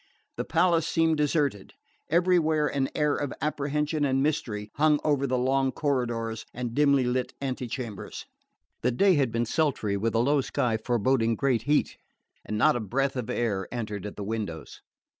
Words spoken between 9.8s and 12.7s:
with a low sky foreboding great heat, and